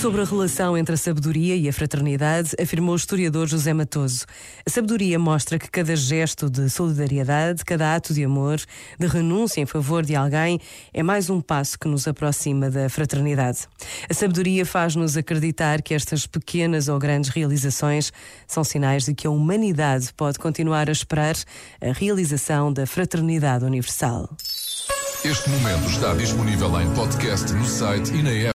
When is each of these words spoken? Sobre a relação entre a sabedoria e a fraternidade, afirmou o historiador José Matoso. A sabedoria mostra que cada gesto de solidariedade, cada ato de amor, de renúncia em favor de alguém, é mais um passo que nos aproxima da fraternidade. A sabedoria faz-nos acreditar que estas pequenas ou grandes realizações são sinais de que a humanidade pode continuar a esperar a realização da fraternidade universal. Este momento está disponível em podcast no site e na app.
Sobre 0.00 0.22
a 0.22 0.24
relação 0.24 0.78
entre 0.78 0.94
a 0.94 0.96
sabedoria 0.96 1.56
e 1.56 1.68
a 1.68 1.72
fraternidade, 1.72 2.50
afirmou 2.60 2.92
o 2.92 2.96
historiador 2.96 3.48
José 3.48 3.74
Matoso. 3.74 4.26
A 4.64 4.70
sabedoria 4.70 5.18
mostra 5.18 5.58
que 5.58 5.68
cada 5.68 5.96
gesto 5.96 6.48
de 6.48 6.70
solidariedade, 6.70 7.64
cada 7.64 7.96
ato 7.96 8.14
de 8.14 8.22
amor, 8.22 8.60
de 8.96 9.06
renúncia 9.08 9.60
em 9.60 9.66
favor 9.66 10.06
de 10.06 10.14
alguém, 10.14 10.60
é 10.94 11.02
mais 11.02 11.28
um 11.28 11.40
passo 11.40 11.76
que 11.76 11.88
nos 11.88 12.06
aproxima 12.06 12.70
da 12.70 12.88
fraternidade. 12.88 13.66
A 14.08 14.14
sabedoria 14.14 14.64
faz-nos 14.64 15.16
acreditar 15.16 15.82
que 15.82 15.92
estas 15.92 16.28
pequenas 16.28 16.86
ou 16.86 16.96
grandes 17.00 17.30
realizações 17.30 18.12
são 18.46 18.62
sinais 18.62 19.04
de 19.04 19.14
que 19.14 19.26
a 19.26 19.30
humanidade 19.30 20.14
pode 20.16 20.38
continuar 20.38 20.88
a 20.88 20.92
esperar 20.92 21.34
a 21.80 21.92
realização 21.92 22.72
da 22.72 22.86
fraternidade 22.86 23.64
universal. 23.64 24.30
Este 25.24 25.50
momento 25.50 25.90
está 25.90 26.14
disponível 26.14 26.80
em 26.80 26.88
podcast 26.94 27.52
no 27.52 27.64
site 27.64 28.14
e 28.14 28.22
na 28.22 28.30
app. 28.30 28.46